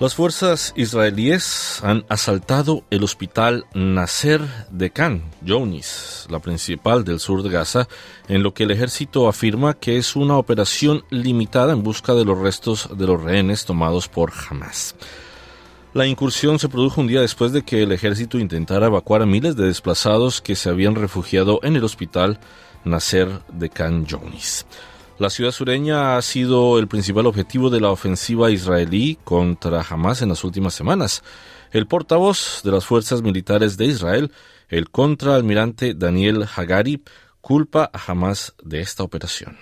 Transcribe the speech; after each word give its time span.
Las 0.00 0.14
fuerzas 0.14 0.72
israelíes 0.76 1.80
han 1.82 2.04
asaltado 2.08 2.84
el 2.88 3.02
hospital 3.02 3.66
Nasser 3.74 4.40
de 4.70 4.90
Khan 4.90 5.24
Younis, 5.42 6.28
la 6.30 6.38
principal 6.38 7.02
del 7.02 7.18
sur 7.18 7.42
de 7.42 7.50
Gaza, 7.50 7.88
en 8.28 8.44
lo 8.44 8.54
que 8.54 8.62
el 8.62 8.70
ejército 8.70 9.28
afirma 9.28 9.74
que 9.74 9.96
es 9.96 10.14
una 10.14 10.36
operación 10.36 11.02
limitada 11.10 11.72
en 11.72 11.82
busca 11.82 12.14
de 12.14 12.24
los 12.24 12.38
restos 12.38 12.88
de 12.96 13.08
los 13.08 13.20
rehenes 13.20 13.64
tomados 13.64 14.06
por 14.06 14.32
Hamas. 14.48 14.94
La 15.94 16.06
incursión 16.06 16.60
se 16.60 16.68
produjo 16.68 17.00
un 17.00 17.08
día 17.08 17.20
después 17.20 17.50
de 17.50 17.64
que 17.64 17.82
el 17.82 17.90
ejército 17.90 18.38
intentara 18.38 18.86
evacuar 18.86 19.22
a 19.22 19.26
miles 19.26 19.56
de 19.56 19.66
desplazados 19.66 20.40
que 20.40 20.54
se 20.54 20.68
habían 20.68 20.94
refugiado 20.94 21.58
en 21.64 21.74
el 21.74 21.82
hospital 21.82 22.38
Nasser 22.84 23.40
de 23.48 23.68
Khan 23.68 24.06
Younis. 24.06 24.64
La 25.18 25.30
ciudad 25.30 25.50
sureña 25.50 26.16
ha 26.16 26.22
sido 26.22 26.78
el 26.78 26.86
principal 26.86 27.26
objetivo 27.26 27.70
de 27.70 27.80
la 27.80 27.90
ofensiva 27.90 28.52
israelí 28.52 29.18
contra 29.24 29.82
Hamas 29.82 30.22
en 30.22 30.28
las 30.28 30.44
últimas 30.44 30.74
semanas. 30.74 31.24
El 31.72 31.88
portavoz 31.88 32.60
de 32.62 32.70
las 32.70 32.86
fuerzas 32.86 33.20
militares 33.20 33.76
de 33.76 33.86
Israel, 33.86 34.30
el 34.68 34.90
contraalmirante 34.90 35.94
Daniel 35.94 36.46
Hagari, 36.54 37.02
culpa 37.40 37.90
a 37.92 38.00
Hamas 38.06 38.54
de 38.62 38.80
esta 38.80 39.02
operación. 39.02 39.58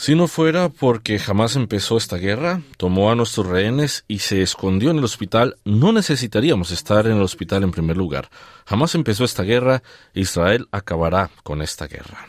Si 0.00 0.14
no 0.14 0.28
fuera 0.28 0.70
porque 0.70 1.18
jamás 1.18 1.56
empezó 1.56 1.98
esta 1.98 2.16
guerra, 2.16 2.62
tomó 2.78 3.10
a 3.10 3.14
nuestros 3.14 3.46
rehenes 3.46 4.06
y 4.08 4.20
se 4.20 4.40
escondió 4.40 4.90
en 4.90 4.96
el 4.96 5.04
hospital, 5.04 5.58
no 5.66 5.92
necesitaríamos 5.92 6.70
estar 6.70 7.06
en 7.06 7.18
el 7.18 7.22
hospital 7.22 7.64
en 7.64 7.70
primer 7.70 7.98
lugar. 7.98 8.30
Jamás 8.64 8.94
empezó 8.94 9.24
esta 9.24 9.42
guerra, 9.42 9.82
Israel 10.14 10.68
acabará 10.72 11.28
con 11.42 11.60
esta 11.60 11.86
guerra. 11.86 12.28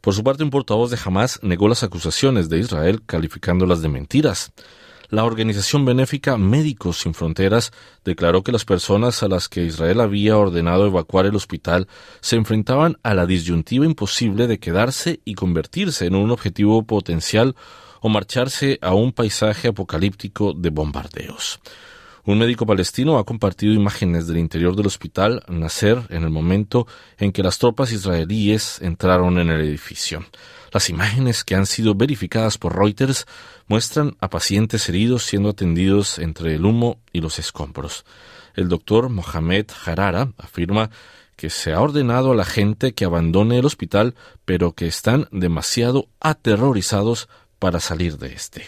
Por 0.00 0.14
su 0.14 0.24
parte, 0.24 0.42
un 0.42 0.50
portavoz 0.50 0.90
de 0.90 0.98
Hamas 1.04 1.38
negó 1.44 1.68
las 1.68 1.84
acusaciones 1.84 2.48
de 2.48 2.58
Israel 2.58 3.02
calificándolas 3.06 3.80
de 3.80 3.88
mentiras. 3.88 4.50
La 5.12 5.24
organización 5.24 5.84
benéfica 5.84 6.38
Médicos 6.38 7.00
Sin 7.00 7.12
Fronteras 7.12 7.70
declaró 8.02 8.42
que 8.42 8.50
las 8.50 8.64
personas 8.64 9.22
a 9.22 9.28
las 9.28 9.46
que 9.46 9.62
Israel 9.62 10.00
había 10.00 10.38
ordenado 10.38 10.86
evacuar 10.86 11.26
el 11.26 11.36
hospital 11.36 11.86
se 12.22 12.36
enfrentaban 12.36 12.96
a 13.02 13.12
la 13.12 13.26
disyuntiva 13.26 13.84
imposible 13.84 14.46
de 14.46 14.58
quedarse 14.58 15.20
y 15.26 15.34
convertirse 15.34 16.06
en 16.06 16.14
un 16.14 16.30
objetivo 16.30 16.84
potencial 16.84 17.54
o 18.00 18.08
marcharse 18.08 18.78
a 18.80 18.94
un 18.94 19.12
paisaje 19.12 19.68
apocalíptico 19.68 20.54
de 20.54 20.70
bombardeos. 20.70 21.60
Un 22.24 22.38
médico 22.38 22.66
palestino 22.66 23.18
ha 23.18 23.24
compartido 23.24 23.72
imágenes 23.72 24.28
del 24.28 24.38
interior 24.38 24.76
del 24.76 24.86
hospital 24.86 25.42
Nasser 25.48 26.02
en 26.08 26.22
el 26.22 26.30
momento 26.30 26.86
en 27.18 27.32
que 27.32 27.42
las 27.42 27.58
tropas 27.58 27.90
israelíes 27.90 28.80
entraron 28.80 29.38
en 29.38 29.50
el 29.50 29.60
edificio. 29.60 30.24
Las 30.70 30.88
imágenes 30.88 31.42
que 31.42 31.56
han 31.56 31.66
sido 31.66 31.96
verificadas 31.96 32.58
por 32.58 32.78
Reuters 32.78 33.26
muestran 33.66 34.16
a 34.20 34.30
pacientes 34.30 34.88
heridos 34.88 35.24
siendo 35.24 35.48
atendidos 35.48 36.20
entre 36.20 36.54
el 36.54 36.64
humo 36.64 37.00
y 37.12 37.20
los 37.20 37.40
escombros. 37.40 38.04
El 38.54 38.68
doctor 38.68 39.08
Mohamed 39.08 39.66
Harara 39.84 40.32
afirma 40.38 40.90
que 41.34 41.50
se 41.50 41.72
ha 41.72 41.80
ordenado 41.80 42.30
a 42.30 42.36
la 42.36 42.44
gente 42.44 42.92
que 42.92 43.04
abandone 43.04 43.58
el 43.58 43.64
hospital, 43.64 44.14
pero 44.44 44.74
que 44.74 44.86
están 44.86 45.26
demasiado 45.32 46.06
aterrorizados 46.20 47.28
para 47.58 47.80
salir 47.80 48.16
de 48.18 48.32
este. 48.32 48.66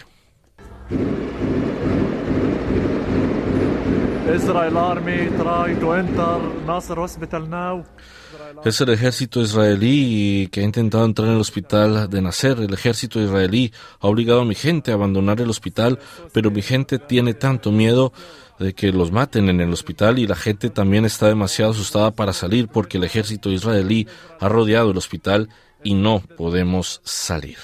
Es 8.65 8.81
el 8.81 8.91
ejército 8.91 9.41
israelí 9.43 10.49
que 10.51 10.61
ha 10.61 10.63
intentado 10.63 11.05
entrar 11.05 11.29
en 11.29 11.35
el 11.35 11.41
hospital 11.41 12.09
de 12.09 12.23
Nasser. 12.23 12.59
El 12.61 12.73
ejército 12.73 13.21
israelí 13.21 13.73
ha 14.01 14.09
obligado 14.09 14.41
a 14.41 14.45
mi 14.45 14.55
gente 14.55 14.91
a 14.91 14.95
abandonar 14.95 15.41
el 15.41 15.51
hospital, 15.51 15.99
pero 16.33 16.51
mi 16.51 16.63
gente 16.63 16.99
tiene 16.99 17.35
tanto 17.35 17.71
miedo 17.71 18.13
de 18.59 18.73
que 18.73 18.93
los 18.93 19.13
maten 19.13 19.49
en 19.49 19.61
el 19.61 19.73
hospital 19.73 20.19
y 20.19 20.27
la 20.27 20.37
gente 20.37 20.71
también 20.71 21.05
está 21.05 21.29
demasiado 21.29 21.73
asustada 21.73 22.11
para 22.13 22.33
salir 22.33 22.69
porque 22.69 22.99
el 22.99 23.05
ejército 23.05 23.51
israelí 23.51 24.07
ha 24.41 24.49
rodeado 24.49 24.93
el 24.93 24.97
hospital 24.97 25.49
y 25.83 25.95
no 25.95 26.21
podemos 26.37 27.01
salir. 27.05 27.59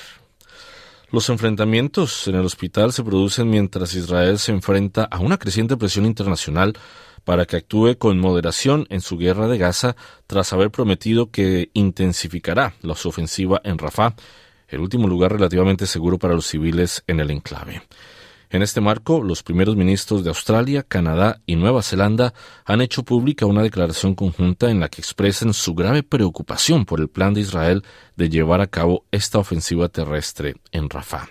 Los 1.13 1.29
enfrentamientos 1.29 2.29
en 2.29 2.37
el 2.37 2.45
hospital 2.45 2.93
se 2.93 3.03
producen 3.03 3.51
mientras 3.51 3.95
Israel 3.95 4.39
se 4.39 4.53
enfrenta 4.53 5.09
a 5.11 5.19
una 5.19 5.39
creciente 5.39 5.77
presión 5.77 6.07
internacional 6.07 6.75
para 7.25 7.47
que 7.47 7.57
actúe 7.57 7.97
con 7.99 8.21
moderación 8.21 8.87
en 8.91 9.01
su 9.01 9.19
guerra 9.19 9.49
de 9.49 9.59
Gaza 9.59 9.97
tras 10.29 10.53
haber 10.53 10.71
prometido 10.71 11.33
que 11.33 11.71
intensificará 11.75 12.75
la 12.83 12.93
ofensiva 12.93 13.61
en 13.65 13.79
Rafah, 13.79 14.15
el 14.69 14.79
último 14.79 15.09
lugar 15.09 15.33
relativamente 15.33 15.89
seguro 15.89 16.17
para 16.17 16.35
los 16.35 16.47
civiles 16.47 17.03
en 17.09 17.19
el 17.19 17.33
enclave. 17.33 17.83
En 18.53 18.63
este 18.63 18.81
marco, 18.81 19.23
los 19.23 19.45
primeros 19.45 19.77
ministros 19.77 20.25
de 20.25 20.31
Australia, 20.31 20.83
Canadá 20.83 21.41
y 21.47 21.55
Nueva 21.55 21.83
Zelanda 21.83 22.35
han 22.65 22.81
hecho 22.81 23.05
pública 23.05 23.47
una 23.47 23.63
declaración 23.63 24.17
conjunta 24.17 24.71
en 24.71 24.81
la 24.81 24.89
que 24.89 25.01
expresan 25.01 25.55
su 25.55 25.73
grave 25.73 26.03
preocupación 26.03 26.85
por 26.85 27.01
el 27.01 27.09
plan 27.09 27.33
de 27.33 27.43
Israel 27.43 27.85
de 28.17 28.29
llevar 28.29 28.61
a 28.61 28.67
cabo 28.67 29.05
esta 29.13 29.39
ofensiva 29.39 29.89
terrestre 29.89 30.57
en 30.73 30.91
Rafah. 30.91 31.29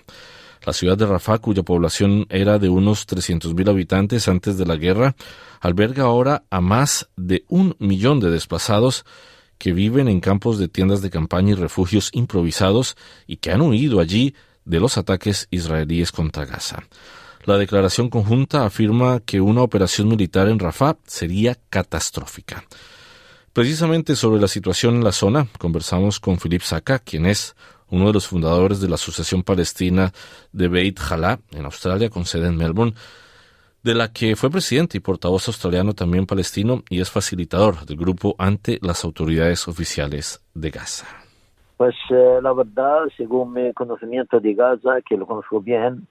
La 0.65 0.71
ciudad 0.71 0.97
de 0.97 1.07
Rafah, 1.07 1.39
cuya 1.39 1.61
población 1.63 2.25
era 2.29 2.57
de 2.57 2.69
unos 2.69 3.05
300.000 3.05 3.69
habitantes 3.69 4.29
antes 4.29 4.57
de 4.57 4.65
la 4.65 4.77
guerra, 4.77 5.17
alberga 5.59 6.03
ahora 6.03 6.43
a 6.49 6.61
más 6.61 7.09
de 7.17 7.43
un 7.49 7.75
millón 7.79 8.21
de 8.21 8.29
desplazados 8.29 9.03
que 9.57 9.73
viven 9.73 10.07
en 10.07 10.21
campos 10.21 10.57
de 10.57 10.69
tiendas 10.69 11.01
de 11.01 11.09
campaña 11.09 11.51
y 11.51 11.55
refugios 11.55 12.11
improvisados 12.13 12.95
y 13.27 13.37
que 13.37 13.51
han 13.51 13.59
huido 13.59 13.99
allí 13.99 14.35
de 14.69 14.79
los 14.79 14.97
ataques 14.97 15.47
israelíes 15.49 16.11
contra 16.11 16.45
Gaza. 16.45 16.83
La 17.45 17.57
declaración 17.57 18.09
conjunta 18.09 18.65
afirma 18.65 19.19
que 19.21 19.41
una 19.41 19.63
operación 19.63 20.07
militar 20.07 20.47
en 20.47 20.59
Rafah 20.59 20.97
sería 21.07 21.57
catastrófica. 21.69 22.63
Precisamente 23.51 24.15
sobre 24.15 24.39
la 24.39 24.47
situación 24.47 24.95
en 24.95 25.03
la 25.03 25.11
zona 25.11 25.47
conversamos 25.57 26.19
con 26.19 26.37
Philip 26.37 26.61
Saka, 26.61 26.99
quien 26.99 27.25
es 27.25 27.55
uno 27.89 28.07
de 28.07 28.13
los 28.13 28.27
fundadores 28.27 28.79
de 28.79 28.89
la 28.89 28.95
Asociación 28.95 29.41
Palestina 29.41 30.13
de 30.51 30.67
Beit 30.67 30.99
Jalá 30.99 31.39
en 31.51 31.65
Australia, 31.65 32.11
con 32.11 32.25
sede 32.25 32.47
en 32.47 32.57
Melbourne, 32.57 32.93
de 33.81 33.95
la 33.95 34.13
que 34.13 34.35
fue 34.35 34.51
presidente 34.51 34.97
y 34.97 35.01
portavoz 35.01 35.47
australiano 35.47 35.95
también 35.95 36.27
palestino 36.27 36.83
y 36.89 37.01
es 37.01 37.09
facilitador 37.09 37.85
del 37.87 37.97
grupo 37.97 38.35
ante 38.37 38.77
las 38.83 39.03
autoridades 39.03 39.67
oficiales 39.67 40.41
de 40.53 40.69
Gaza. 40.69 41.28
Pues 41.79 41.95
eh, 42.09 42.39
la 42.41 42.51
verdad, 42.51 43.05
según 43.15 43.53
mi 43.53 43.71
conocimiento 43.71 44.41
de 44.41 44.53
Gaza, 44.53 44.99
que 44.99 45.15
lo 45.15 45.25
conozco 45.25 45.61
bien, 45.61 46.07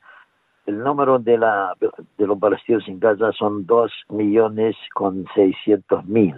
el 0.64 0.78
número 0.82 1.18
de, 1.18 1.36
la, 1.36 1.74
de 2.16 2.26
los 2.26 2.38
palestinos 2.38 2.88
en 2.88 2.98
Gaza 2.98 3.32
son 3.32 3.66
dos 3.66 3.92
millones 4.08 4.76
con 4.94 5.26
seiscientos 5.34 6.06
mil. 6.06 6.34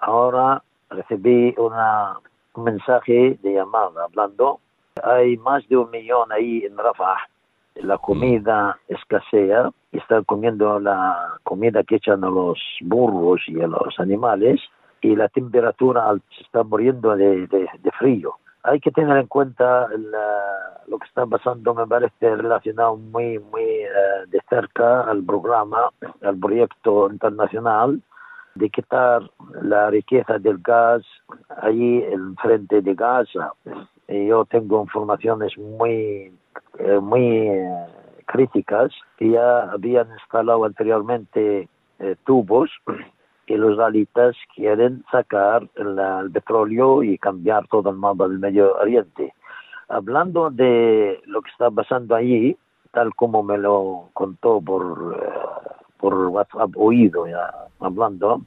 Ahora 0.00 0.62
recibí 0.90 1.54
una, 1.56 2.18
un 2.52 2.64
mensaje 2.64 3.38
de 3.42 3.54
llamada 3.54 4.04
hablando. 4.04 4.60
Hay 5.02 5.38
más 5.38 5.66
de 5.68 5.78
un 5.78 5.90
millón 5.90 6.30
ahí 6.30 6.66
en 6.66 6.76
Rafah. 6.76 7.26
La 7.76 7.96
comida 7.96 8.78
escasea. 8.88 9.70
Están 9.92 10.24
comiendo 10.24 10.78
la 10.78 11.38
comida 11.42 11.84
que 11.84 11.96
echan 11.96 12.22
a 12.22 12.28
los 12.28 12.60
burros 12.82 13.40
y 13.46 13.62
a 13.62 13.66
los 13.66 13.98
animales. 13.98 14.60
Y 15.00 15.16
la 15.16 15.30
temperatura 15.30 16.04
está 16.38 16.62
muriendo 16.64 17.16
de 17.16 17.48
frío 17.98 18.34
hay 18.64 18.80
que 18.80 18.90
tener 18.90 19.18
en 19.18 19.26
cuenta 19.26 19.88
lo 20.86 20.98
que 20.98 21.06
está 21.06 21.26
pasando, 21.26 21.74
me 21.74 21.86
parece 21.86 22.34
relacionado 22.34 22.96
muy, 22.96 23.38
muy 23.38 23.62
eh, 23.62 24.26
de 24.28 24.40
cerca 24.48 25.02
al 25.02 25.22
programa, 25.22 25.90
al 26.22 26.38
proyecto 26.38 27.10
internacional 27.10 28.00
de 28.54 28.70
quitar 28.70 29.22
la 29.62 29.90
riqueza 29.90 30.38
del 30.38 30.58
gas 30.58 31.02
allí 31.60 32.02
en 32.04 32.36
frente 32.36 32.80
de 32.80 32.94
Gaza. 32.94 33.52
Y 34.08 34.28
yo 34.28 34.46
tengo 34.46 34.80
informaciones 34.80 35.56
muy, 35.58 36.32
eh, 36.78 36.98
muy 37.02 37.48
eh, 37.48 37.86
críticas 38.26 38.92
que 39.18 39.30
ya 39.30 39.64
habían 39.72 40.10
instalado 40.12 40.64
anteriormente 40.64 41.68
tubos 42.24 42.70
que 43.46 43.58
los 43.58 43.72
israelitas 43.72 44.36
quieren 44.54 45.04
sacar 45.10 45.68
el, 45.76 46.30
petróleo 46.32 47.02
y 47.02 47.18
cambiar 47.18 47.66
todo 47.68 47.90
el 47.90 47.96
mapa 47.96 48.28
del 48.28 48.38
Medio 48.38 48.74
Oriente. 48.76 49.34
Hablando 49.88 50.50
de 50.50 51.20
lo 51.26 51.42
que 51.42 51.50
está 51.50 51.70
pasando 51.70 52.14
allí, 52.14 52.56
tal 52.92 53.14
como 53.14 53.42
me 53.42 53.58
lo 53.58 54.10
contó 54.12 54.60
por, 54.60 55.18
eh, 55.20 55.78
por 55.98 56.14
WhatsApp 56.28 56.70
oído 56.76 57.26
ya 57.26 57.50
hablando, 57.80 58.40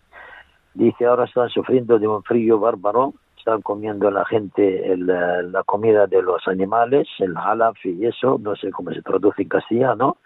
Dice, 0.78 1.08
ahora 1.08 1.26
están 1.26 1.50
sufriendo 1.50 1.98
de 1.98 2.08
un 2.08 2.22
frío 2.22 2.60
bárbaro, 2.60 3.16
están 3.36 3.64
comiendo 3.64 4.12
la 4.12 4.24
gente 4.26 4.96
la 4.96 5.64
comida 5.64 6.06
de 6.06 6.22
los 6.22 6.48
animales, 6.48 7.08
el 7.18 7.36
halaf 7.36 7.84
y 7.84 8.06
eso, 8.06 8.38
no 8.40 8.56
sé 8.56 8.70
cómo 8.70 8.92
se 8.92 9.02
traduce 9.02 9.42
en 9.42 9.48
castellano. 9.50 10.18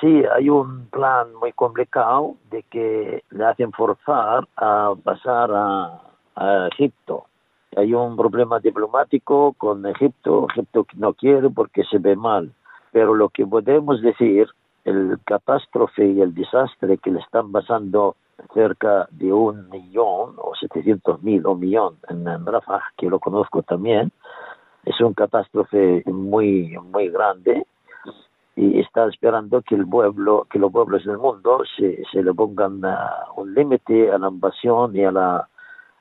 Sí, 0.00 0.24
hay 0.34 0.48
un 0.50 0.86
plan 0.86 1.32
muy 1.34 1.52
complicado 1.52 2.34
de 2.50 2.64
que 2.64 3.22
le 3.30 3.44
hacen 3.44 3.70
forzar 3.72 4.48
a 4.56 4.94
pasar 5.02 5.50
a, 5.52 6.02
Egipto. 6.70 7.24
Hay 7.76 7.94
un 7.94 8.14
problema 8.14 8.58
diplomático 8.58 9.54
con 9.56 9.86
Egipto, 9.86 10.46
Egipto 10.50 10.86
no 10.96 11.14
quiere 11.14 11.48
porque 11.48 11.82
se 11.84 11.98
ve 11.98 12.14
mal. 12.14 12.52
Pero 12.92 13.14
lo 13.14 13.30
que 13.30 13.46
podemos 13.46 14.02
decir, 14.02 14.46
el 14.84 15.18
catástrofe 15.24 16.06
y 16.06 16.20
el 16.20 16.34
desastre 16.34 16.98
que 16.98 17.10
le 17.10 17.20
están 17.20 17.52
pasando 17.52 18.16
cerca 18.52 19.08
de 19.12 19.32
un 19.32 19.70
millón 19.70 20.34
o 20.36 20.54
setecientos 20.60 21.22
mil 21.22 21.46
o 21.46 21.54
millón 21.54 21.96
en, 22.10 22.26
Rafah, 22.44 22.82
que 22.98 23.08
lo 23.08 23.18
conozco 23.18 23.62
también, 23.62 24.12
es 24.84 25.00
un 25.00 25.14
catástrofe 25.14 26.02
muy 26.04 26.76
muy 26.92 27.08
grande 27.08 27.66
y 28.56 28.80
está 28.80 29.06
esperando 29.06 29.60
que 29.60 29.74
el 29.74 29.86
pueblo, 29.86 30.46
que 30.50 30.58
los 30.58 30.72
pueblos 30.72 31.04
del 31.04 31.18
mundo 31.18 31.62
se, 31.76 32.02
se 32.10 32.22
le 32.22 32.32
pongan 32.32 32.82
uh, 32.82 33.40
un 33.40 33.54
límite 33.54 34.10
a 34.10 34.16
la 34.16 34.28
invasión 34.28 34.96
y 34.96 35.04
a 35.04 35.12
la, 35.12 35.46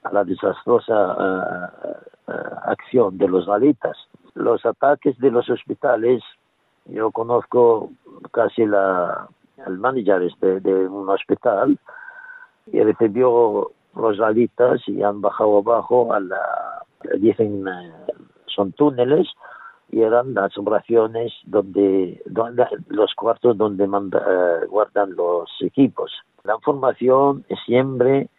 a 0.04 0.14
la 0.14 0.24
desastrosa 0.24 0.94
uh, 0.96 2.32
uh, 2.32 2.56
acción 2.64 3.18
de 3.18 3.28
los 3.28 3.50
alitas. 3.50 3.98
Los 4.36 4.66
ataques 4.66 5.18
de 5.20 5.32
los 5.32 5.50
hospitales, 5.50 6.24
yo 6.86 7.12
conozco 7.12 7.92
casi 8.32 8.66
la, 8.66 9.28
el 9.68 9.78
manager 9.78 10.22
este 10.24 10.62
de 10.62 10.88
un 10.88 11.10
hospital, 11.10 11.78
y 12.72 12.82
recibió 12.82 13.72
los 13.96 14.20
alitas 14.20 14.82
y 14.88 15.04
han 15.04 15.22
bajado 15.22 15.58
abajo 15.58 16.14
a 16.14 16.20
la, 16.22 16.84
dicen, 17.20 17.66
son 18.48 18.72
túneles 18.72 19.28
y 19.90 20.02
eran 20.02 20.34
las 20.34 20.58
oraciones 20.58 21.34
donde, 21.46 22.22
donde 22.26 22.66
los 22.88 23.14
cuartos 23.16 23.58
donde 23.58 23.88
manda, 23.88 24.20
eh, 24.20 24.66
guardan 24.68 25.16
los 25.16 25.50
equipos. 25.62 26.12
La 26.44 26.56
información 26.56 27.46
siempre 27.66 28.30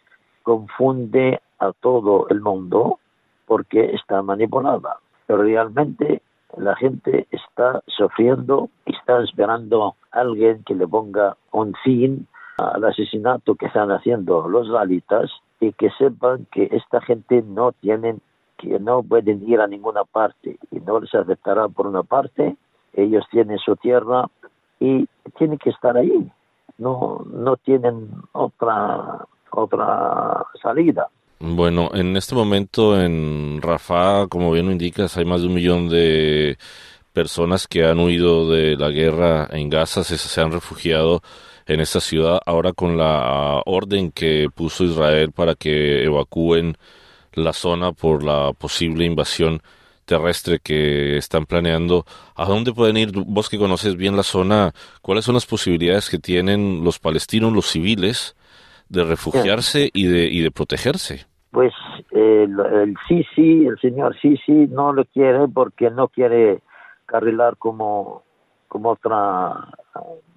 confunde 0.43 1.41
a 1.59 1.71
todo 1.73 2.27
el 2.29 2.41
mundo 2.41 2.99
porque 3.45 3.95
está 3.95 4.21
manipulada, 4.21 4.99
pero 5.25 5.43
realmente 5.43 6.21
la 6.57 6.75
gente 6.75 7.27
está 7.31 7.81
sufriendo 7.87 8.69
está 8.85 9.21
esperando 9.23 9.95
a 10.11 10.19
alguien 10.19 10.63
que 10.63 10.75
le 10.75 10.87
ponga 10.87 11.37
un 11.51 11.73
fin 11.83 12.27
al 12.57 12.83
asesinato 12.83 13.55
que 13.55 13.67
están 13.67 13.91
haciendo 13.91 14.47
los 14.47 14.69
galitas 14.69 15.29
y 15.59 15.73
que 15.73 15.89
sepan 15.91 16.47
que 16.51 16.69
esta 16.71 17.01
gente 17.01 17.43
no 17.43 17.71
tienen 17.71 18.21
que 18.57 18.79
no 18.79 19.03
pueden 19.03 19.47
ir 19.47 19.59
a 19.61 19.67
ninguna 19.67 20.03
parte 20.03 20.57
y 20.71 20.79
no 20.79 20.99
les 20.99 21.13
aceptará 21.13 21.67
por 21.69 21.87
una 21.87 22.03
parte 22.03 22.57
ellos 22.97 23.23
tienen 23.31 23.59
su 23.59 23.75
tierra 23.75 24.25
y 24.79 25.07
tienen 25.37 25.57
que 25.59 25.69
estar 25.69 25.95
ahí. 25.95 26.29
No 26.77 27.25
no 27.31 27.55
tienen 27.57 28.09
otra 28.33 29.25
otra 29.51 30.45
salida. 30.61 31.07
Bueno, 31.39 31.89
en 31.93 32.17
este 32.17 32.33
momento 32.33 32.99
en 32.99 33.61
Rafah, 33.61 34.27
como 34.27 34.51
bien 34.51 34.65
lo 34.65 34.71
indicas, 34.71 35.15
hay 35.17 35.25
más 35.25 35.41
de 35.41 35.47
un 35.47 35.53
millón 35.53 35.87
de 35.87 36.57
personas 37.13 37.67
que 37.67 37.85
han 37.85 37.99
huido 37.99 38.49
de 38.49 38.75
la 38.75 38.89
guerra 38.89 39.47
en 39.51 39.69
Gaza, 39.69 40.03
se, 40.03 40.17
se 40.17 40.41
han 40.41 40.51
refugiado 40.51 41.21
en 41.67 41.79
esta 41.79 41.99
ciudad. 41.99 42.39
Ahora 42.45 42.73
con 42.73 42.97
la 42.97 43.61
orden 43.65 44.11
que 44.11 44.49
puso 44.53 44.83
Israel 44.83 45.31
para 45.31 45.53
que 45.53 46.03
evacúen 46.05 46.75
la 47.37 47.53
zona 47.53 47.91
por 47.91 48.23
la 48.23 48.51
posible 48.53 49.05
invasión 49.05 49.61
terrestre 50.05 50.59
que 50.59 51.17
están 51.17 51.45
planeando. 51.45 52.05
¿A 52.35 52.45
dónde 52.45 52.73
pueden 52.73 52.97
ir? 52.97 53.11
Vos 53.13 53.49
que 53.49 53.57
conoces 53.57 53.95
bien 53.95 54.15
la 54.15 54.23
zona, 54.23 54.71
¿cuáles 55.01 55.25
son 55.25 55.35
las 55.35 55.45
posibilidades 55.45 56.09
que 56.09 56.17
tienen 56.17 56.83
los 56.83 56.97
palestinos, 56.97 57.53
los 57.53 57.67
civiles, 57.67 58.35
de 58.89 59.03
refugiarse 59.03 59.89
y 59.93 60.07
de, 60.07 60.25
y 60.27 60.41
de 60.41 60.51
protegerse? 60.51 61.25
Pues 61.51 61.73
el, 62.11 62.57
el 62.59 62.95
Sisi, 63.07 63.65
el 63.65 63.77
señor 63.79 64.17
Sisi, 64.19 64.67
no 64.67 64.93
lo 64.93 65.05
quiere 65.05 65.47
porque 65.47 65.89
no 65.91 66.07
quiere 66.07 66.61
carrilar 67.05 67.57
como, 67.57 68.23
como 68.67 68.91
otra 68.91 69.67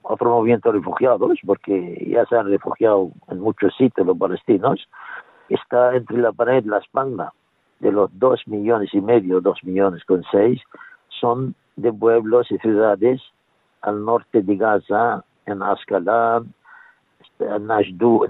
otro 0.02 0.31
movimiento 0.31 0.73
de 0.73 0.79
refugiados, 0.79 1.38
porque 1.47 2.06
ya 2.08 2.25
se 2.26 2.37
han 2.37 2.49
refugiado 2.49 3.11
en 3.29 3.38
muchos 3.38 3.73
sitios 3.76 4.06
los 4.06 4.19
palestinos, 4.19 4.88
está 5.50 5.94
entre 5.94 6.19
la 6.19 6.32
pared 6.32 6.64
la 6.64 6.79
espalda 6.79 7.32
de 7.81 7.93
los 7.93 8.11
dos 8.19 8.43
millones 8.47 8.91
y 8.93 9.00
medio, 9.00 9.41
dos 9.41 9.58
millones 9.62 10.05
con 10.05 10.23
seis, 10.31 10.61
son 11.08 11.55
de 11.76 11.93
pueblos 11.93 12.50
y 12.50 12.58
ciudades 12.58 13.20
al 13.82 14.05
norte 14.05 14.43
de 14.43 14.56
Gaza, 14.56 15.25
en 15.47 15.62
Ascalán, 15.62 16.52
en 17.38 17.70
Asdud, 17.70 18.29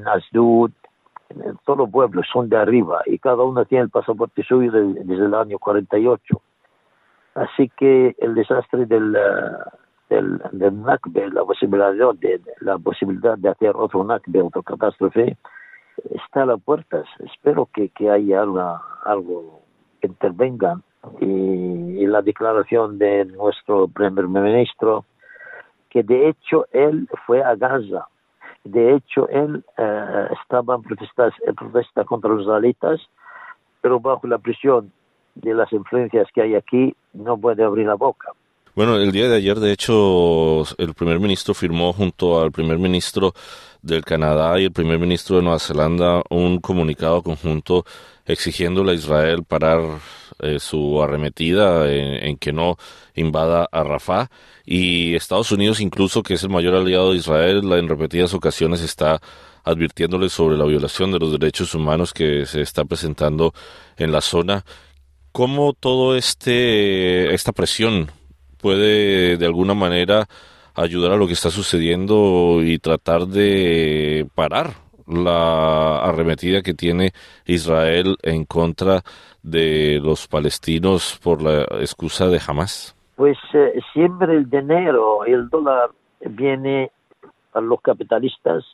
en 1.30 1.56
todos 1.64 1.78
los 1.78 1.90
pueblos 1.90 2.26
son 2.32 2.48
de 2.48 2.56
arriba 2.56 3.02
y 3.06 3.18
cada 3.18 3.42
uno 3.42 3.64
tiene 3.64 3.84
el 3.84 3.90
pasaporte 3.90 4.42
suyo 4.42 4.70
desde 4.72 5.14
el 5.14 5.34
año 5.34 5.58
48. 5.58 6.40
Así 7.34 7.70
que 7.76 8.16
el 8.18 8.34
desastre 8.34 8.86
del, 8.86 9.16
del, 10.08 10.42
del 10.52 10.82
NACBE, 10.82 11.30
la 11.30 11.44
posibilidad 11.44 11.92
de, 12.14 12.40
la 12.60 12.78
posibilidad 12.78 13.38
de 13.38 13.48
hacer 13.48 13.76
otro 13.76 14.02
NACBE, 14.02 14.42
otra 14.42 14.62
catástrofe, 14.62 15.36
está 16.14 16.42
a 16.42 16.46
las 16.46 16.60
puertas. 16.62 17.06
Espero 17.20 17.68
que, 17.72 17.88
que 17.90 18.10
haya 18.10 18.42
algo 19.04 19.60
que 20.00 20.08
intervenga 20.08 20.80
y, 21.20 22.06
la 22.06 22.22
declaración 22.22 22.98
de 22.98 23.24
nuestro 23.26 23.86
primer 23.88 24.26
ministro, 24.26 25.04
que 25.88 26.02
de 26.02 26.28
hecho 26.28 26.66
él 26.72 27.08
fue 27.26 27.42
a 27.42 27.54
Gaza. 27.54 28.08
De 28.64 28.94
hecho, 28.94 29.28
él 29.28 29.64
eh, 29.78 30.28
estaba 30.42 30.74
en 30.74 30.82
protesta, 30.82 31.30
en 31.46 31.54
protesta 31.54 32.04
contra 32.04 32.30
los 32.30 32.42
israelitas, 32.42 33.00
pero 33.80 34.00
bajo 34.00 34.26
la 34.26 34.38
presión 34.38 34.92
de 35.34 35.54
las 35.54 35.72
influencias 35.72 36.28
que 36.34 36.42
hay 36.42 36.54
aquí, 36.54 36.94
no 37.14 37.38
puede 37.38 37.64
abrir 37.64 37.86
la 37.86 37.94
boca. 37.94 38.32
Bueno, 38.76 38.96
el 38.96 39.10
día 39.10 39.28
de 39.28 39.36
ayer, 39.36 39.58
de 39.58 39.72
hecho, 39.72 40.62
el 40.78 40.94
primer 40.94 41.18
ministro 41.18 41.54
firmó 41.54 41.92
junto 41.92 42.40
al 42.40 42.52
primer 42.52 42.78
ministro 42.78 43.34
del 43.82 44.04
Canadá 44.04 44.60
y 44.60 44.64
el 44.64 44.72
primer 44.72 44.98
ministro 45.00 45.36
de 45.36 45.42
Nueva 45.42 45.58
Zelanda 45.58 46.22
un 46.30 46.60
comunicado 46.60 47.20
conjunto 47.22 47.84
exigiéndole 48.26 48.92
a 48.92 48.94
Israel 48.94 49.42
parar 49.42 49.80
eh, 50.40 50.60
su 50.60 51.02
arremetida 51.02 51.90
en, 51.92 52.36
que 52.36 52.52
no 52.52 52.76
invada 53.16 53.68
a 53.72 53.82
Rafah 53.82 54.30
y 54.64 55.16
Estados 55.16 55.50
Unidos 55.50 55.80
incluso 55.80 56.22
que 56.22 56.34
es 56.34 56.42
el 56.44 56.50
mayor 56.50 56.76
aliado 56.76 57.10
de 57.10 57.18
Israel 57.18 57.72
en 57.72 57.88
repetidas 57.88 58.34
ocasiones 58.34 58.82
está 58.82 59.20
advirtiéndole 59.64 60.28
sobre 60.28 60.56
la 60.56 60.64
violación 60.64 61.10
de 61.10 61.18
los 61.18 61.32
derechos 61.32 61.74
humanos 61.74 62.12
que 62.12 62.46
se 62.46 62.60
está 62.60 62.84
presentando 62.84 63.52
en 63.96 64.12
la 64.12 64.20
zona. 64.20 64.64
¿Cómo 65.32 65.72
todo 65.72 66.16
este 66.16 67.34
esta 67.34 67.52
presión 67.52 68.10
puede 68.60 69.36
de 69.36 69.46
alguna 69.46 69.74
manera 69.74 70.26
ayudar 70.74 71.12
a 71.12 71.16
lo 71.16 71.26
que 71.26 71.32
está 71.34 71.50
sucediendo 71.50 72.62
y 72.62 72.78
tratar 72.78 73.26
de 73.26 74.26
parar 74.34 74.70
la 75.06 75.98
arremetida 75.98 76.62
que 76.62 76.74
tiene 76.74 77.12
Israel 77.44 78.16
en 78.22 78.44
contra 78.44 79.02
de 79.42 79.98
los 80.02 80.28
palestinos 80.28 81.18
por 81.22 81.42
la 81.42 81.62
excusa 81.80 82.28
de 82.28 82.40
Hamas? 82.46 82.96
Pues 83.16 83.36
eh, 83.52 83.80
siempre 83.92 84.36
el 84.36 84.48
dinero 84.48 85.24
el 85.24 85.48
dólar 85.48 85.90
viene 86.20 86.90
a 87.52 87.60
los 87.60 87.80
capitalistas, 87.80 88.64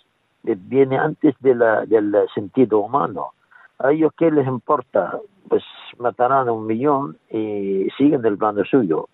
eh, 0.44 0.56
viene 0.56 0.98
antes 0.98 1.34
de 1.40 1.54
la, 1.54 1.86
del 1.86 2.12
sentido 2.34 2.80
humano. 2.80 3.32
A 3.78 3.92
ellos 3.92 4.12
qué 4.16 4.30
les 4.30 4.46
importa, 4.46 5.18
pues 5.48 5.62
matarán 5.98 6.48
a 6.48 6.52
un 6.52 6.66
millón 6.66 7.16
y 7.30 7.88
siguen 7.96 8.24
el 8.24 8.36
plano 8.36 8.64
suyo 8.64 9.08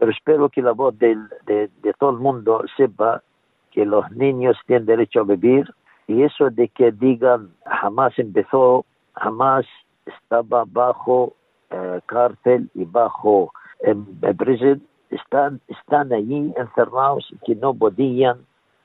pero 0.00 0.12
espero 0.12 0.48
que 0.48 0.62
la 0.62 0.72
voz 0.72 0.98
de, 0.98 1.14
de, 1.44 1.68
todo 1.98 2.10
el 2.10 2.16
mundo 2.16 2.64
sepa 2.74 3.22
que 3.70 3.84
los 3.84 4.10
niños 4.12 4.56
tienen 4.66 4.86
derecho 4.86 5.20
a 5.20 5.24
vivir 5.24 5.70
y 6.06 6.22
eso 6.22 6.48
de 6.48 6.68
que 6.68 6.90
digan 6.90 7.50
jamás 7.66 8.18
empezó, 8.18 8.86
jamás 9.14 9.66
estaba 10.06 10.64
bajo 10.66 11.34
eh, 11.68 12.00
cárcel 12.06 12.70
y 12.74 12.86
bajo 12.86 13.52
en, 13.80 14.06
prisión, 14.38 14.82
están, 15.10 15.60
están 15.68 16.14
allí 16.14 16.50
encerrados 16.56 17.28
que 17.44 17.54
no 17.54 17.74
podían 17.74 18.38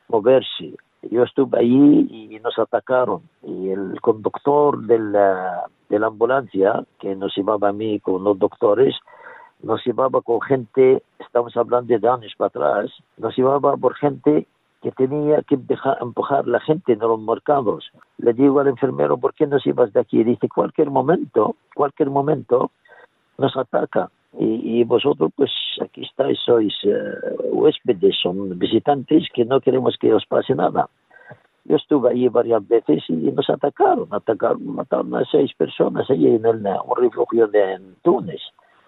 moverse. 0.10 0.75
Yo 1.01 1.24
estuve 1.24 1.60
allí 1.60 2.07
y 2.12 2.39
nos 2.41 2.60
atacaron 2.60 3.22
y 3.41 3.69
el 3.69 4.01
conductor 4.01 4.86
de 4.86 5.00
la, 5.00 5.63
de 5.88 5.98
la 5.98 6.07
ambulancia 6.07 6.84
que 7.00 7.15
nos 7.15 7.34
llevaba 7.38 7.69
a 7.69 7.74
mí 7.74 8.01
con 8.01 8.22
los 8.22 8.38
doctores 8.38 8.95
nos 9.65 9.84
llevaba 9.84 10.22
con 10.22 10.39
gente, 10.41 11.01
estamos 11.19 11.57
hablando 11.57 11.98
de 11.98 12.07
años 12.07 12.34
para 12.38 12.48
atrás, 12.50 12.91
nos 13.17 13.36
llevaba 13.36 13.75
por 13.75 13.95
gente 13.95 14.45
que 14.84 14.91
tenía 14.91 15.41
que 15.41 15.57
empujar 16.01 16.48
la 16.48 16.60
gente 16.60 16.93
en 16.93 17.00
los 17.00 17.19
mercados. 17.19 17.89
Le 18.19 18.34
digo 18.34 18.60
al 18.60 18.67
enfermero, 18.67 19.17
¿por 19.17 19.34
qué 19.34 19.48
nos 19.48 19.65
ibas 19.65 19.91
de 19.91 20.01
aquí? 20.01 20.24
Dice, 20.24 20.48
cualquier 20.48 20.91
momento, 20.91 21.55
cualquier 21.74 22.12
momento 22.12 22.69
nos 23.39 23.57
ataca. 23.57 24.12
Y, 24.38 24.84
vosotros, 24.84 25.31
pues 25.36 25.50
aquí 25.81 26.03
estáis, 26.03 26.38
sois 26.45 26.75
uh, 26.84 27.57
huéspedes, 27.57 28.15
son 28.22 28.60
visitantes 28.60 29.29
que 29.34 29.45
no 29.45 29.62
queremos 29.62 29.98
que 29.98 30.13
os 30.13 30.25
pase 30.27 30.53
nada. 30.53 30.89
Yo 31.63 31.77
estuve 31.77 32.12
allí 32.12 32.27
varias 32.27 32.67
veces 32.67 33.03
y 33.07 33.31
nos 33.31 33.50
atacaron, 33.50 34.10
atacaron, 34.12 34.75
mataron 34.75 35.15
a 35.15 35.24
seis 35.31 35.51
personas 35.57 36.07
allí 36.12 36.27
en 36.27 36.45
el, 36.45 36.57
un 36.57 36.95
refugio 36.98 37.48
de 37.48 37.79
Túnez. 38.03 38.41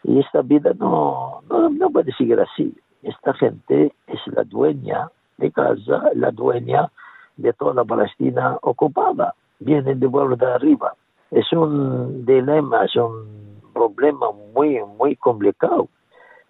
Y 0.07 0.19
esta 0.19 0.41
vida 0.41 0.71
no, 0.79 1.41
no, 1.49 1.89
puede 1.91 2.13
seguir 2.13 2.39
así. 2.39 2.73
Esta 3.03 3.33
gente 3.33 3.93
es 4.07 4.19
la 4.27 4.45
dueña 4.45 5.11
de 5.37 5.51
casa, 5.51 6.09
la 6.15 6.31
dueña 6.31 6.89
de 7.35 7.51
toda 7.51 7.73
la 7.73 7.83
Palestina 7.83 8.57
ocupada. 8.61 9.35
Vienen 9.59 9.99
de 9.99 10.07
vuelta 10.07 10.45
de 10.47 10.53
arriba. 10.53 10.93
Es 11.29 11.51
un 11.51 12.25
dilema, 12.25 12.85
es 12.85 12.95
un 12.95 13.59
problema 13.73 14.27
muy, 14.55 14.79
muy 14.97 15.17
complicado. 15.17 15.89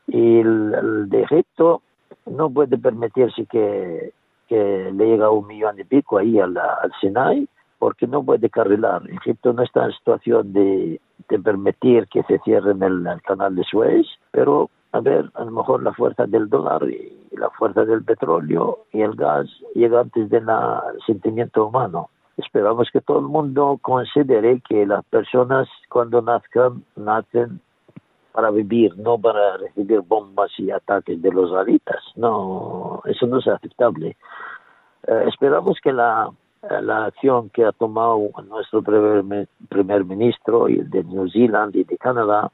Y 0.06 0.40
el, 0.40 1.10
de 1.10 1.24
Egipto 1.24 1.82
no 2.28 2.52
puede 2.52 2.78
permitirse 2.78 3.48
que, 3.48 4.14
que 4.48 4.92
le 4.94 5.06
llegue 5.08 5.28
un 5.28 5.48
millón 5.48 5.80
y 5.80 5.84
pico 5.84 6.20
ahí 6.20 6.40
al, 6.40 6.56
al 6.58 6.92
Sinai, 7.02 7.48
porque 7.80 8.08
no 8.08 8.24
puede 8.24 8.50
carrilar. 8.50 9.04
Egipto 9.10 9.54
no 9.54 9.64
está 9.64 9.86
en 9.86 9.92
situación 9.94 10.54
de, 10.54 11.00
de 11.30 11.40
permitir 11.40 12.08
que 12.08 12.24
se 12.24 12.40
cierre 12.40 12.72
el, 12.72 13.22
canal 13.24 13.56
de 13.56 13.64
Suez, 13.64 14.06
pero 14.32 14.70
a 14.92 15.00
ver, 15.02 15.30
a 15.36 15.44
lo 15.44 15.52
mejor 15.52 15.84
la 15.84 15.94
fuerza 15.94 16.26
del 16.26 16.50
dólar 16.50 16.84
y 16.90 17.18
la 17.32 17.50
fuerza 17.52 17.86
del 17.86 18.04
petróleo 18.04 18.80
y 18.92 19.02
el 19.02 19.16
gas 19.16 19.48
llega 19.76 20.02
antes 20.02 20.30
del 20.30 20.46
sentimiento 21.06 21.68
humano. 21.68 22.10
Esperamos 22.38 22.90
que 22.92 23.02
todo 23.02 23.20
el 23.20 23.26
mundo 23.26 23.80
considere 23.82 24.62
que 24.68 24.86
las 24.86 25.04
personas 25.06 25.68
cuando 25.90 26.22
nazcan, 26.22 26.84
nacen 26.96 27.62
para 28.32 28.52
vivir, 28.52 28.96
no 28.98 29.18
para 29.18 29.58
recibir 29.58 30.02
bombas 30.02 30.52
y 30.60 30.70
ataques 30.70 31.20
de 31.22 31.32
los 31.32 31.52
alitas. 31.54 32.04
No, 32.16 33.02
eso 33.06 33.26
no 33.26 33.40
es 33.40 33.48
aceptable. 33.48 34.16
Eh, 35.08 35.24
esperamos 35.28 35.80
que 35.82 35.92
la, 35.92 36.30
la 36.82 37.06
acción 37.06 37.50
que 37.50 37.66
ha 37.66 37.72
tomado 37.72 38.30
nuestro 38.48 38.82
primer, 38.82 39.48
primer 39.70 40.06
ministro 40.06 40.70
y 40.70 40.82
de 40.82 41.04
New 41.04 41.30
Zealand 41.30 41.76
y 41.76 41.84
de 41.84 41.98
Canadá 41.98 42.52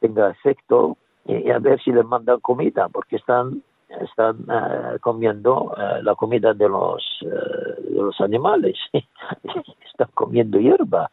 tenga 0.00 0.30
efecto 0.30 0.96
y, 1.24 1.50
a 1.50 1.58
ver 1.58 1.80
si 1.82 1.92
les 1.92 2.04
mandan 2.04 2.40
comida, 2.40 2.88
porque 2.88 3.16
están 3.16 3.62
están 4.00 4.36
uh, 4.50 4.98
comiendo 5.00 5.64
uh, 5.64 6.02
la 6.02 6.14
comida 6.14 6.52
de 6.52 6.68
los 6.68 7.02
de 7.22 7.94
los 7.94 8.20
animales. 8.20 8.76
Están 8.92 10.08
comiendo 10.12 10.58
hierba. 10.58 11.10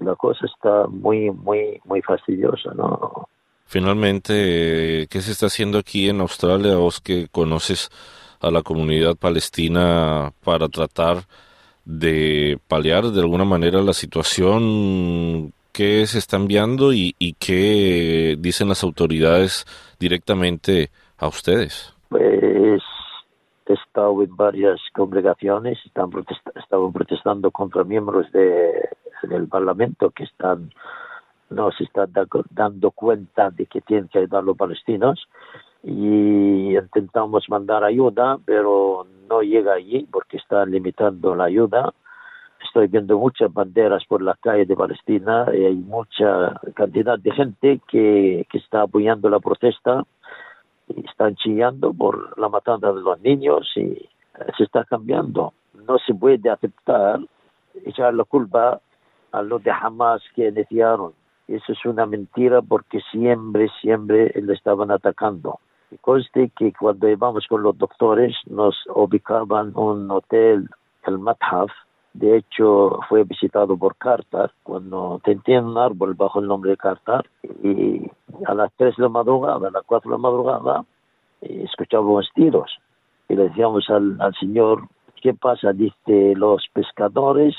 La 0.00 0.16
cosa 0.16 0.46
está 0.46 0.86
muy 0.88 1.30
muy 1.30 1.80
muy 1.84 2.02
fastidiosa 2.02 2.72
no 2.74 3.28
finalmente 3.68 5.06
qué 5.10 5.20
se 5.20 5.32
está 5.32 5.46
haciendo 5.46 5.78
aquí 5.78 6.08
en 6.08 6.20
Australia 6.20 6.76
vos 6.76 7.00
que 7.00 7.28
conoces 7.30 7.90
a 8.40 8.50
la 8.50 8.62
comunidad 8.62 9.16
palestina 9.16 10.32
para 10.44 10.68
tratar 10.68 11.18
de 11.84 12.58
paliar 12.68 13.04
de 13.04 13.20
alguna 13.20 13.44
manera 13.44 13.80
la 13.80 13.92
situación 13.92 15.52
que 15.72 16.06
se 16.06 16.18
está 16.18 16.36
enviando 16.36 16.92
y, 16.92 17.14
y 17.18 17.34
qué 17.34 18.36
dicen 18.38 18.68
las 18.68 18.82
autoridades 18.82 19.64
directamente 19.98 20.90
a 21.18 21.28
ustedes? 21.28 21.94
Pues 22.08 22.82
he 23.66 23.72
estado 23.72 24.22
en 24.22 24.34
varias 24.36 24.80
congregaciones, 24.94 25.78
están 25.84 26.10
estaban 26.56 26.92
protestando 26.92 27.50
contra 27.50 27.84
miembros 27.84 28.30
de, 28.32 28.88
del 29.22 29.48
Parlamento 29.48 30.10
que 30.10 30.24
están 30.24 30.70
no 31.50 31.70
se 31.72 31.84
están 31.84 32.12
dando 32.50 32.90
cuenta 32.90 33.50
de 33.50 33.66
que 33.66 33.80
tienen 33.80 34.08
que 34.08 34.18
ayudar 34.18 34.42
a 34.42 34.44
los 34.44 34.56
palestinos 34.56 35.28
y 35.82 36.76
intentamos 36.76 37.48
mandar 37.48 37.84
ayuda, 37.84 38.38
pero 38.44 39.06
no 39.28 39.42
llega 39.42 39.74
allí 39.74 40.06
porque 40.10 40.36
están 40.36 40.70
limitando 40.70 41.34
la 41.34 41.44
ayuda. 41.44 41.92
Estoy 42.64 42.88
viendo 42.88 43.18
muchas 43.18 43.52
banderas 43.52 44.04
por 44.06 44.20
la 44.20 44.34
calle 44.34 44.66
de 44.66 44.76
Palestina 44.76 45.46
y 45.52 45.64
hay 45.64 45.76
mucha 45.76 46.60
cantidad 46.74 47.18
de 47.18 47.30
gente 47.32 47.80
que, 47.88 48.46
que 48.50 48.58
está 48.58 48.82
apoyando 48.82 49.28
la 49.28 49.40
protesta 49.40 50.04
están 50.88 51.36
chillando 51.36 51.92
por 51.92 52.38
la 52.38 52.48
matanza 52.48 52.92
de 52.92 53.00
los 53.00 53.20
niños 53.20 53.70
y 53.76 53.80
eh, 53.80 54.08
se 54.56 54.64
está 54.64 54.84
cambiando. 54.84 55.52
No 55.86 55.98
se 55.98 56.14
puede 56.14 56.50
aceptar 56.50 57.20
echar 57.84 58.14
la 58.14 58.24
culpa 58.24 58.80
a 59.32 59.42
los 59.42 59.62
de 59.62 59.70
Hamas 59.70 60.22
que 60.34 60.48
iniciaron. 60.48 61.12
Eso 61.46 61.72
es 61.72 61.84
una 61.84 62.06
mentira 62.06 62.60
porque 62.60 63.00
siempre, 63.10 63.68
siempre 63.80 64.32
le 64.34 64.52
estaban 64.54 64.90
atacando. 64.90 65.60
Conste 66.00 66.50
que 66.56 66.72
cuando 66.72 67.08
íbamos 67.08 67.46
con 67.46 67.62
los 67.62 67.76
doctores 67.78 68.36
nos 68.46 68.76
ubicaban 68.94 69.72
un 69.74 70.10
hotel, 70.10 70.68
el 71.06 71.18
Mathaf, 71.18 71.70
de 72.12 72.36
hecho, 72.36 72.98
fue 73.08 73.24
visitado 73.24 73.76
por 73.76 73.96
Carter 73.96 74.50
cuando 74.62 75.20
tenía 75.24 75.60
un 75.60 75.78
árbol 75.78 76.14
bajo 76.14 76.40
el 76.40 76.48
nombre 76.48 76.72
de 76.72 76.76
Carter 76.76 77.30
y 77.62 78.10
a 78.44 78.54
las 78.54 78.72
3 78.76 78.96
de 78.96 79.02
la 79.04 79.08
madrugada, 79.08 79.68
a 79.68 79.70
las 79.70 79.84
4 79.84 80.10
de 80.10 80.16
la 80.16 80.20
madrugada, 80.20 80.84
eh, 81.42 81.62
escuchábamos 81.64 82.28
tiros 82.34 82.76
y 83.28 83.36
le 83.36 83.44
decíamos 83.44 83.88
al, 83.88 84.20
al 84.20 84.34
señor, 84.34 84.88
¿qué 85.22 85.34
pasa? 85.34 85.72
Dice, 85.72 86.34
los 86.34 86.66
pescadores, 86.72 87.54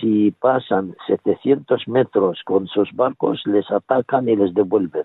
si 0.00 0.32
pasan 0.32 0.96
700 1.06 1.86
metros 1.88 2.40
con 2.44 2.66
sus 2.66 2.92
barcos, 2.94 3.42
les 3.46 3.70
atacan 3.70 4.28
y 4.28 4.36
les 4.36 4.52
devuelven. 4.54 5.04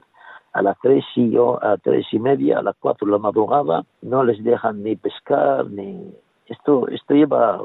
A 0.53 0.61
las 0.61 0.77
3 0.81 1.03
y 1.15 1.35
a 1.35 1.77
tres 1.77 2.05
y 2.11 2.19
media, 2.19 2.59
a 2.59 2.61
las 2.61 2.75
4 2.79 3.05
de 3.07 3.11
la 3.11 3.17
madrugada, 3.17 3.83
no 4.01 4.23
les 4.23 4.43
dejan 4.43 4.83
ni 4.83 4.95
pescar, 4.95 5.65
ni... 5.69 6.13
Esto, 6.47 6.87
esto 6.89 7.13
lleva 7.13 7.63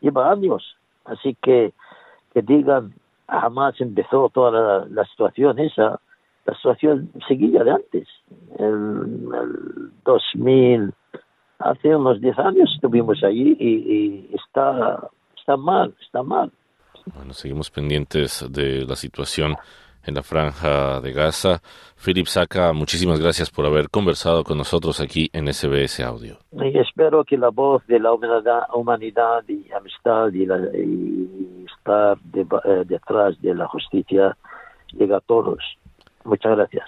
lleva 0.00 0.32
años. 0.32 0.76
Así 1.04 1.36
que 1.42 1.72
que 2.32 2.42
digan, 2.42 2.94
jamás 3.28 3.80
empezó 3.80 4.28
toda 4.28 4.86
la, 4.86 5.04
situación 5.06 5.58
esa, 5.58 6.00
la 6.44 6.54
situación 6.54 7.10
seguía 7.26 7.64
de 7.64 7.70
antes. 7.70 8.08
En 8.58 9.30
el 9.32 9.90
2000, 10.04 10.92
hace 11.58 11.96
unos 11.96 12.20
10 12.20 12.38
años 12.38 12.70
estuvimos 12.74 13.22
allí 13.22 13.56
y, 13.58 13.68
y 13.68 14.34
está, 14.34 15.08
está 15.36 15.56
mal, 15.56 15.94
está 16.00 16.22
mal. 16.22 16.50
Bueno, 17.14 17.32
seguimos 17.32 17.70
pendientes 17.70 18.46
de 18.50 18.84
la 18.86 18.96
situación 18.96 19.56
en 20.08 20.14
la 20.14 20.22
franja 20.22 21.00
de 21.00 21.12
Gaza. 21.12 21.60
Philip 22.02 22.26
Saca, 22.26 22.72
muchísimas 22.72 23.20
gracias 23.20 23.50
por 23.50 23.66
haber 23.66 23.90
conversado 23.90 24.42
con 24.42 24.58
nosotros 24.58 25.00
aquí 25.00 25.28
en 25.32 25.52
SBS 25.52 26.00
Audio. 26.00 26.38
Y 26.52 26.78
espero 26.78 27.24
que 27.24 27.36
la 27.36 27.50
voz 27.50 27.86
de 27.86 28.00
la 28.00 28.12
humanidad, 28.12 28.62
humanidad 28.74 29.44
y 29.48 29.70
amistad 29.72 30.32
y, 30.32 30.44
estar 31.64 32.18
eh, 32.34 32.84
detrás 32.86 33.40
de 33.42 33.54
la 33.54 33.68
justicia 33.68 34.36
llegue 34.92 35.14
a 35.14 35.20
todos. 35.20 35.58
Muchas 36.24 36.56
gracias. 36.56 36.86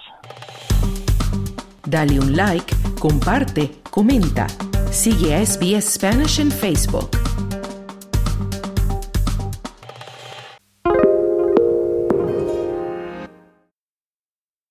Dale 1.85 2.19
un 2.19 2.35
like, 2.35 2.73
comparte, 2.99 3.71
comenta. 3.89 4.47
Sigue 4.91 5.35
a 5.35 5.45
SBS 5.45 5.93
Spanish 5.93 6.39
en 6.39 6.51
Facebook. 6.51 7.30